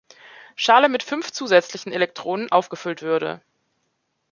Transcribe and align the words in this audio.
Schale 0.55 0.89
mit 0.89 1.03
fünf 1.03 1.29
zusätzlichen 1.31 1.91
Elektronen 1.93 2.51
aufgefüllt 2.51 3.03
würde. 3.03 3.39